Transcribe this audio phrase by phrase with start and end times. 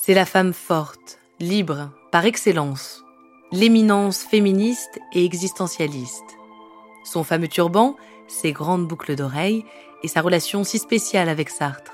[0.00, 3.04] C'est la femme forte, libre, par excellence,
[3.50, 6.38] l'éminence féministe et existentialiste.
[7.04, 7.96] Son fameux turban,
[8.28, 9.64] ses grandes boucles d'oreilles
[10.04, 11.92] et sa relation si spéciale avec Sartre.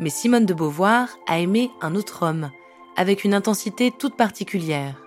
[0.00, 2.50] Mais Simone de Beauvoir a aimé un autre homme,
[2.96, 5.00] avec une intensité toute particulière.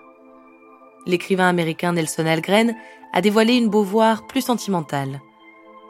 [1.06, 2.74] L'écrivain américain Nelson Algren
[3.12, 5.20] a dévoilé une Beauvoir plus sentimentale.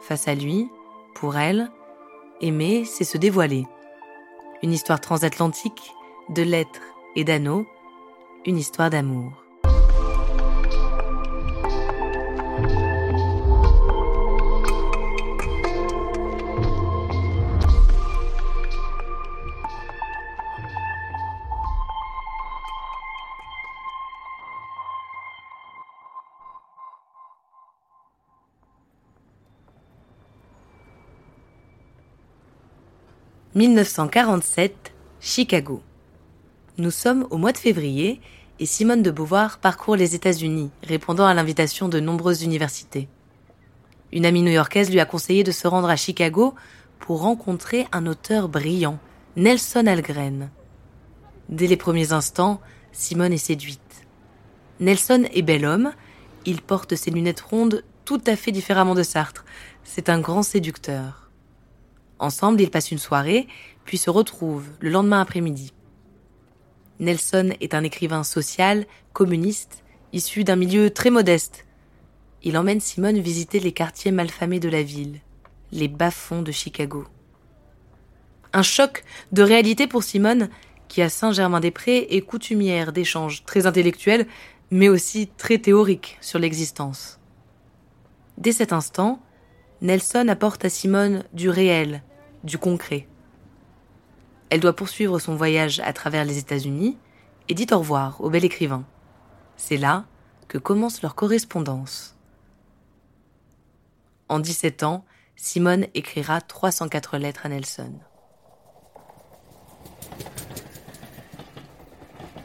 [0.01, 0.67] Face à lui,
[1.15, 1.71] pour elle,
[2.41, 3.65] aimer, c'est se dévoiler.
[4.61, 5.93] Une histoire transatlantique,
[6.31, 6.81] de lettres
[7.15, 7.65] et d'anneaux,
[8.45, 9.33] une histoire d'amour.
[33.53, 35.81] «1947, Chicago.
[36.77, 38.21] Nous sommes au mois de février
[38.59, 43.09] et Simone de Beauvoir parcourt les États-Unis, répondant à l'invitation de nombreuses universités.
[44.13, 46.55] Une amie new-yorkaise lui a conseillé de se rendre à Chicago
[46.99, 48.99] pour rencontrer un auteur brillant,
[49.35, 50.49] Nelson Algren.
[51.49, 52.61] Dès les premiers instants,
[52.93, 54.07] Simone est séduite.
[54.79, 55.91] Nelson est bel homme,
[56.45, 59.43] il porte ses lunettes rondes tout à fait différemment de Sartre.
[59.83, 61.29] C'est un grand séducteur.
[62.17, 63.47] Ensemble, ils passent une soirée,
[63.83, 65.73] puis se retrouvent le lendemain après-midi.
[67.01, 71.65] Nelson est un écrivain social, communiste, issu d'un milieu très modeste.
[72.43, 75.19] Il emmène Simone visiter les quartiers malfamés de la ville,
[75.71, 77.05] les bas-fonds de Chicago.
[78.53, 80.49] Un choc de réalité pour Simone,
[80.87, 84.27] qui à Saint-Germain-des-Prés est coutumière d'échanges très intellectuels,
[84.69, 87.19] mais aussi très théoriques sur l'existence.
[88.37, 89.19] Dès cet instant,
[89.81, 92.03] Nelson apporte à Simone du réel,
[92.43, 93.07] du concret.
[94.51, 96.97] Elle doit poursuivre son voyage à travers les États-Unis
[97.47, 98.83] et dit au revoir au bel écrivain.
[99.55, 100.03] C'est là
[100.49, 102.17] que commence leur correspondance.
[104.27, 105.05] En 17 ans,
[105.37, 107.93] Simone écrira 304 lettres à Nelson.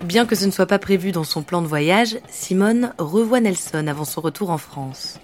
[0.04, 3.88] Bien que ce ne soit pas prévu dans son plan de voyage, Simone revoit Nelson
[3.88, 5.18] avant son retour en France.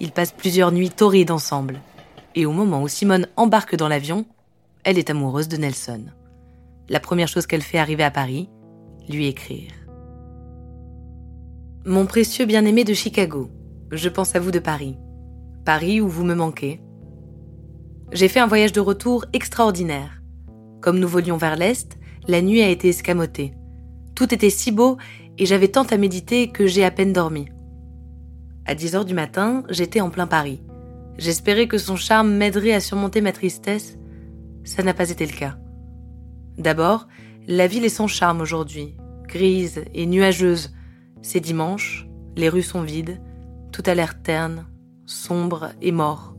[0.00, 1.80] Ils passent plusieurs nuits torrides ensemble.
[2.34, 4.26] Et au moment où Simone embarque dans l'avion,
[4.84, 6.06] elle est amoureuse de Nelson.
[6.88, 8.48] La première chose qu'elle fait arriver à Paris,
[9.08, 9.70] lui écrire.
[11.84, 13.50] Mon précieux bien-aimé de Chicago,
[13.90, 14.96] je pense à vous de Paris.
[15.64, 16.80] Paris où vous me manquez.
[18.12, 20.22] J'ai fait un voyage de retour extraordinaire.
[20.80, 23.54] Comme nous volions vers l'Est, la nuit a été escamotée.
[24.14, 24.96] Tout était si beau
[25.38, 27.46] et j'avais tant à méditer que j'ai à peine dormi.
[28.66, 30.60] À 10 heures du matin, j'étais en plein Paris.
[31.18, 33.98] J'espérais que son charme m'aiderait à surmonter ma tristesse,
[34.64, 35.56] ça n'a pas été le cas.
[36.58, 37.08] D'abord,
[37.46, 40.72] la ville est sans charme aujourd'hui, grise et nuageuse.
[41.22, 42.06] C'est dimanche,
[42.36, 43.20] les rues sont vides,
[43.72, 44.66] tout a l'air terne,
[45.06, 46.34] sombre et mort.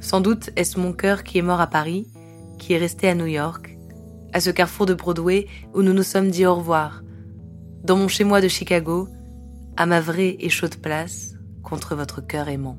[0.00, 2.06] Sans doute est-ce mon cœur qui est mort à Paris,
[2.58, 3.78] qui est resté à New York,
[4.32, 7.02] à ce carrefour de Broadway où nous nous sommes dit au revoir,
[7.82, 9.08] dans mon chez-moi de Chicago,
[9.76, 12.78] à ma vraie et chaude place, contre votre cœur aimant.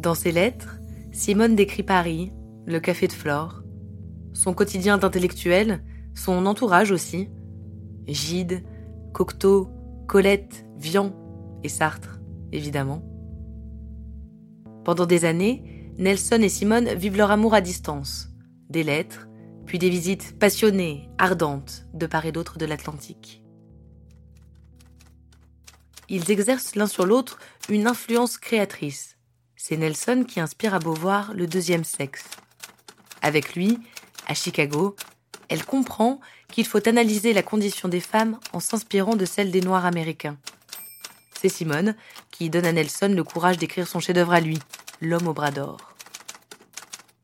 [0.00, 0.78] Dans ses lettres,
[1.12, 2.32] Simone décrit Paris,
[2.64, 3.62] le café de Flore,
[4.32, 7.28] son quotidien d'intellectuel, son entourage aussi.
[8.06, 8.64] Gide,
[9.12, 9.68] Cocteau,
[10.08, 11.12] Colette, Vian
[11.62, 12.18] et Sartre,
[12.50, 13.02] évidemment.
[14.86, 18.30] Pendant des années, Nelson et Simone vivent leur amour à distance.
[18.70, 19.28] Des lettres,
[19.66, 23.44] puis des visites passionnées, ardentes, de part et d'autre de l'Atlantique.
[26.08, 27.38] Ils exercent l'un sur l'autre
[27.68, 29.18] une influence créatrice,
[29.62, 32.24] c'est Nelson qui inspire à Beauvoir le deuxième sexe.
[33.20, 33.78] Avec lui,
[34.26, 34.96] à Chicago,
[35.50, 36.18] elle comprend
[36.50, 40.38] qu'il faut analyser la condition des femmes en s'inspirant de celle des Noirs américains.
[41.38, 41.94] C'est Simone
[42.30, 44.58] qui donne à Nelson le courage d'écrire son chef-d'œuvre à lui,
[45.02, 45.94] L'homme au bras d'or.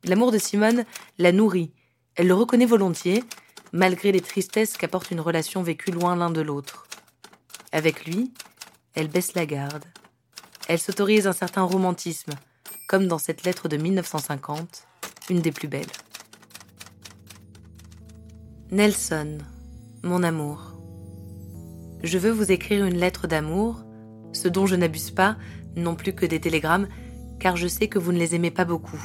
[0.05, 0.85] L'amour de Simone
[1.17, 1.73] la nourrit.
[2.17, 3.25] Elle le reconnaît volontiers,
[3.73, 6.87] malgré les tristesses qu'apporte une relation vécue loin l'un de l'autre.
[7.73, 8.31] Avec lui,
[8.95, 9.87] elle baisse la garde
[10.69, 12.33] elle s'autorise un certain romantisme,
[12.89, 14.87] comme dans cette lettre de 1950,
[15.31, 15.87] une des plus belles.
[18.71, 19.39] Nelson,
[20.03, 20.73] mon amour.
[22.03, 23.85] Je veux vous écrire une lettre d'amour,
[24.33, 25.37] ce dont je n'abuse pas,
[25.77, 26.89] non plus que des télégrammes,
[27.39, 29.03] car je sais que vous ne les aimez pas beaucoup.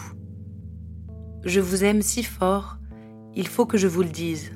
[1.43, 2.77] Je vous aime si fort,
[3.35, 4.51] il faut que je vous le dise.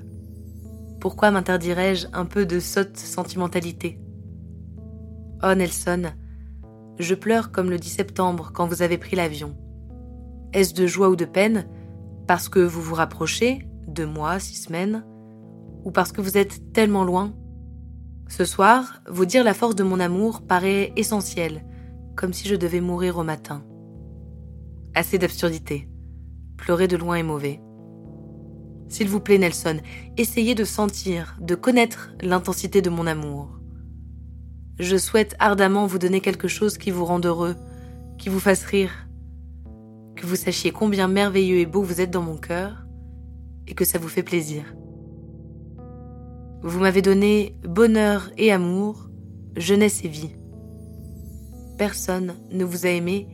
[1.00, 4.00] Pourquoi m'interdirais-je un peu de sotte sentimentalité?
[5.44, 6.14] Oh Nelson,
[7.00, 9.56] je pleure comme le 10 septembre quand vous avez pris l'avion.
[10.54, 11.68] Est-ce de joie ou de peine
[12.28, 15.06] Parce que vous vous rapprochez, deux mois, six semaines
[15.84, 17.34] Ou parce que vous êtes tellement loin?
[18.28, 21.64] Ce soir, vous dire la force de mon amour paraît essentiel,
[22.16, 23.64] comme si je devais mourir au matin.
[24.96, 25.90] Assez d'absurdité.
[26.58, 27.62] Pleurer de loin est mauvais.
[28.88, 29.80] S'il vous plaît, Nelson,
[30.18, 33.60] essayez de sentir, de connaître l'intensité de mon amour.
[34.78, 37.56] Je souhaite ardemment vous donner quelque chose qui vous rende heureux,
[38.18, 39.08] qui vous fasse rire,
[40.16, 42.86] que vous sachiez combien merveilleux et beau vous êtes dans mon cœur,
[43.68, 44.64] et que ça vous fait plaisir.
[46.62, 49.10] Vous m'avez donné bonheur et amour,
[49.56, 50.36] jeunesse et vie.
[51.78, 53.28] Personne ne vous a aimé,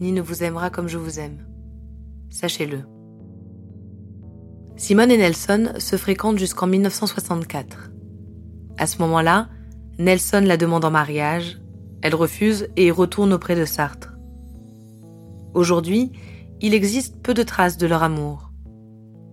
[0.00, 1.46] ni ne vous aimera comme je vous aime.
[2.30, 2.84] Sachez-le.
[4.76, 7.90] Simone et Nelson se fréquentent jusqu'en 1964.
[8.78, 9.48] À ce moment-là,
[10.00, 11.58] Nelson la demande en mariage,
[12.00, 14.14] elle refuse et retourne auprès de Sartre.
[15.52, 16.10] Aujourd'hui,
[16.62, 18.50] il existe peu de traces de leur amour.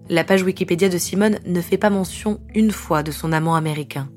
[0.10, 4.10] La page Wikipédia de Simone ne fait pas mention une fois de son amant américain.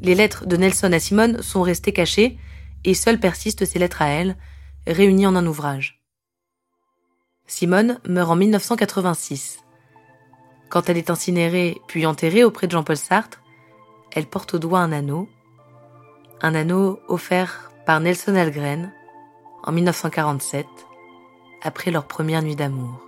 [0.00, 2.38] Les lettres de Nelson à Simone sont restées cachées
[2.84, 4.36] et seules persistent ses lettres à elle,
[4.86, 6.02] réunies en un ouvrage.
[7.46, 9.58] Simone meurt en 1986.
[10.70, 13.42] Quand elle est incinérée puis enterrée auprès de Jean-Paul Sartre,
[14.16, 15.28] elle porte au doigt un anneau,
[16.40, 18.90] un anneau offert par Nelson Algren
[19.62, 20.66] en 1947,
[21.62, 23.05] après leur première nuit d'amour.